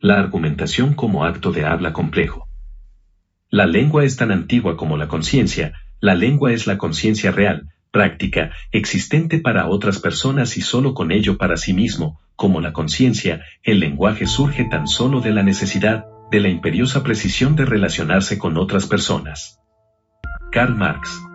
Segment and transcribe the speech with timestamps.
[0.00, 2.48] La argumentación como acto de habla complejo.
[3.50, 8.50] La lengua es tan antigua como la conciencia, la lengua es la conciencia real, práctica,
[8.72, 13.78] existente para otras personas y solo con ello para sí mismo, como la conciencia, el
[13.78, 18.86] lenguaje surge tan solo de la necesidad, de la imperiosa precisión de relacionarse con otras
[18.86, 19.60] personas.
[20.50, 21.31] Karl Marx.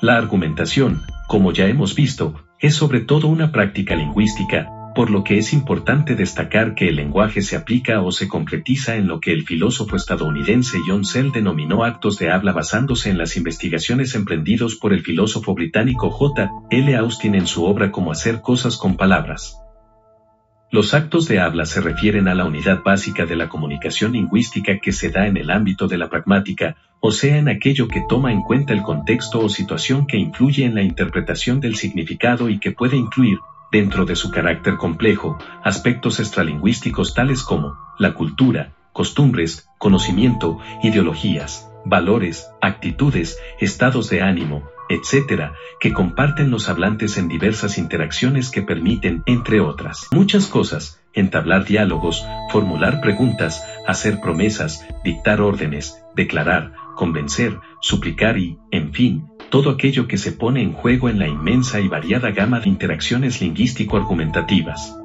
[0.00, 5.38] La argumentación, como ya hemos visto, es sobre todo una práctica lingüística, por lo que
[5.38, 9.44] es importante destacar que el lenguaje se aplica o se concretiza en lo que el
[9.44, 15.02] filósofo estadounidense John Sell denominó actos de habla basándose en las investigaciones emprendidos por el
[15.02, 16.48] filósofo británico J.
[16.70, 16.96] L.
[16.96, 19.58] Austin en su obra Como hacer cosas con palabras.
[20.70, 24.92] Los actos de habla se refieren a la unidad básica de la comunicación lingüística que
[24.92, 28.42] se da en el ámbito de la pragmática, o sea en aquello que toma en
[28.42, 32.96] cuenta el contexto o situación que influye en la interpretación del significado y que puede
[32.96, 33.38] incluir,
[33.70, 42.50] dentro de su carácter complejo, aspectos extralingüísticos tales como la cultura, costumbres, conocimiento, ideologías, valores,
[42.60, 49.60] actitudes, estados de ánimo, etc., que comparten los hablantes en diversas interacciones que permiten, entre
[49.60, 58.58] otras, muchas cosas, entablar diálogos, formular preguntas, hacer promesas, dictar órdenes, declarar, convencer, suplicar y,
[58.72, 62.58] en fin, todo aquello que se pone en juego en la inmensa y variada gama
[62.58, 64.98] de interacciones lingüístico-argumentativas.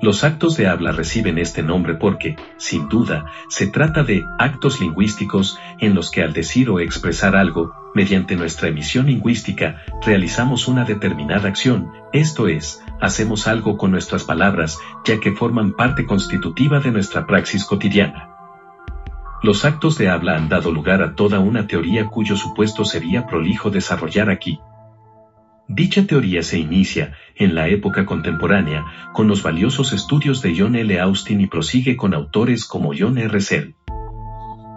[0.00, 5.58] Los actos de habla reciben este nombre porque, sin duda, se trata de actos lingüísticos
[5.80, 11.48] en los que al decir o expresar algo, mediante nuestra emisión lingüística, realizamos una determinada
[11.48, 17.26] acción, esto es, hacemos algo con nuestras palabras, ya que forman parte constitutiva de nuestra
[17.26, 18.35] praxis cotidiana.
[19.46, 23.70] Los actos de habla han dado lugar a toda una teoría cuyo supuesto sería prolijo
[23.70, 24.58] desarrollar aquí.
[25.68, 30.98] Dicha teoría se inicia, en la época contemporánea, con los valiosos estudios de John L.
[30.98, 33.40] Austin y prosigue con autores como John R.
[33.40, 33.76] Sell.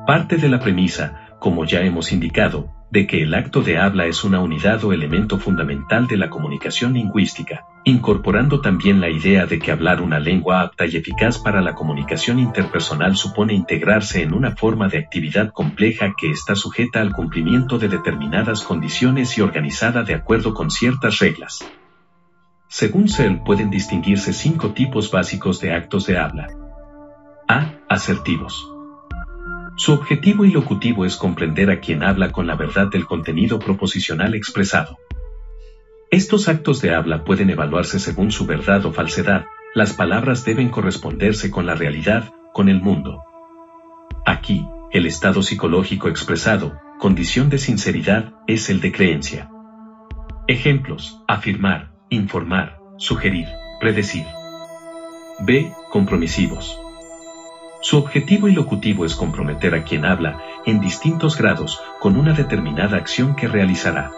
[0.06, 4.24] Parte de la premisa, como ya hemos indicado, de que el acto de habla es
[4.24, 9.72] una unidad o elemento fundamental de la comunicación lingüística, incorporando también la idea de que
[9.72, 14.88] hablar una lengua apta y eficaz para la comunicación interpersonal supone integrarse en una forma
[14.88, 20.54] de actividad compleja que está sujeta al cumplimiento de determinadas condiciones y organizada de acuerdo
[20.54, 21.64] con ciertas reglas.
[22.68, 26.48] Según Sell pueden distinguirse cinco tipos básicos de actos de habla.
[27.48, 27.74] A.
[27.88, 28.79] Asertivos.
[29.80, 34.98] Su objetivo ilocutivo es comprender a quien habla con la verdad del contenido proposicional expresado.
[36.12, 41.50] Estos actos de habla pueden evaluarse según su verdad o falsedad, las palabras deben corresponderse
[41.50, 43.24] con la realidad, con el mundo.
[44.26, 49.50] Aquí, el estado psicológico expresado, condición de sinceridad, es el de creencia.
[50.50, 53.48] Ejemplos, afirmar, informar, sugerir,
[53.80, 54.26] predecir.
[55.40, 55.72] B.
[55.90, 56.78] Compromisivos.
[57.82, 63.36] Su objetivo ilocutivo es comprometer a quien habla, en distintos grados, con una determinada acción
[63.36, 64.12] que realizará.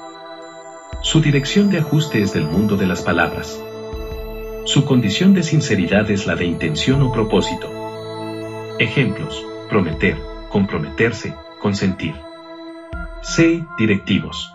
[1.01, 3.61] Su dirección de ajuste es del mundo de las palabras.
[4.65, 7.69] Su condición de sinceridad es la de intención o propósito.
[8.79, 10.17] Ejemplos, prometer,
[10.49, 12.15] comprometerse, consentir.
[13.21, 13.63] C.
[13.77, 14.51] Directivos.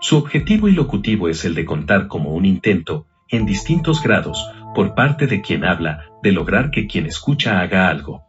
[0.00, 5.26] Su objetivo ilocutivo es el de contar como un intento, en distintos grados, por parte
[5.26, 8.24] de quien habla, de lograr que quien escucha haga algo.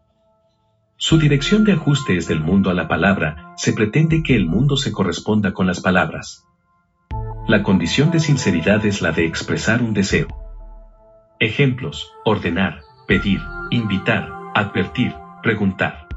[0.97, 4.75] Su dirección de ajuste es del mundo a la palabra, se pretende que el mundo
[4.75, 6.45] se corresponda con las palabras.
[7.47, 10.27] La condición de sinceridad es la de expresar un deseo.
[11.39, 13.39] Ejemplos, ordenar, pedir,
[13.71, 16.07] invitar, advertir, preguntar.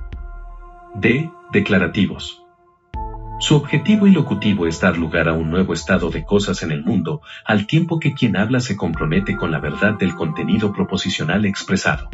[0.95, 1.31] D.
[1.53, 2.42] Declarativos.
[3.43, 7.23] Su objetivo ilocutivo es dar lugar a un nuevo estado de cosas en el mundo,
[7.45, 12.09] al tiempo que quien habla se compromete con la verdad del contenido proposicional expresado.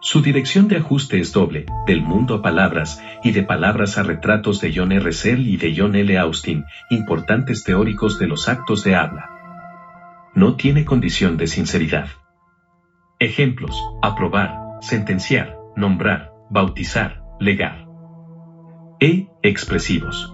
[0.00, 4.58] Su dirección de ajuste es doble, del mundo a palabras, y de palabras a retratos
[4.62, 5.12] de John R.
[5.12, 6.16] Sell y de John L.
[6.16, 9.28] Austin, importantes teóricos de los actos de habla.
[10.34, 12.08] No tiene condición de sinceridad.
[13.18, 17.85] Ejemplos, aprobar, sentenciar, nombrar, bautizar, legar.
[18.98, 19.28] E.
[19.42, 20.32] Expresivos.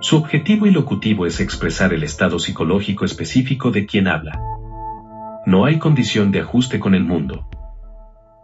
[0.00, 4.32] Su objetivo ilocutivo es expresar el estado psicológico específico de quien habla.
[5.46, 7.48] No hay condición de ajuste con el mundo.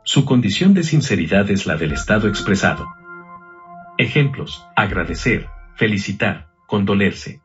[0.04, 2.86] Su condición de sinceridad es la del estado expresado.
[3.98, 7.42] Ejemplos, agradecer, felicitar, condolerse.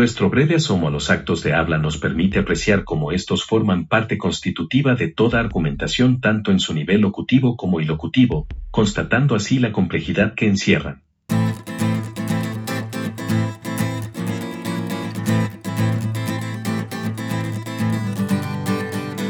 [0.00, 4.16] Nuestro breve asomo a los actos de habla nos permite apreciar cómo estos forman parte
[4.16, 10.34] constitutiva de toda argumentación tanto en su nivel locutivo como ilocutivo, constatando así la complejidad
[10.34, 11.02] que encierran.